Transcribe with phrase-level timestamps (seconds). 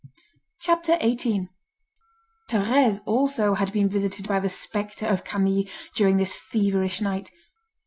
[0.61, 1.47] CHAPTER XVIII
[2.49, 7.29] Thérèse also had been visited by the spectre of Camille, during this feverish night.